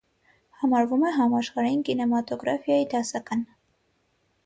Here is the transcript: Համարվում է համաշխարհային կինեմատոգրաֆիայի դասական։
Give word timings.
Համարվում 0.61 1.05
է 1.09 1.11
համաշխարհային 1.17 1.85
կինեմատոգրաֆիայի 1.91 2.91
դասական։ 2.97 3.49